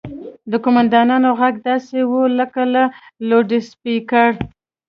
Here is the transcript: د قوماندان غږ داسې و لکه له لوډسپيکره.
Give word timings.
د 0.51 0.53
قوماندان 0.63 1.23
غږ 1.39 1.55
داسې 1.67 1.99
و 2.09 2.13
لکه 2.39 2.61
له 2.73 2.83
لوډسپيکره. 3.29 4.33